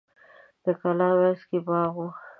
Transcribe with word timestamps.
د 0.63 0.65
کلا 0.79 1.07
مینځ 1.19 1.39
کې 1.49 1.59
باغ 1.67 1.93
و. 2.03 2.07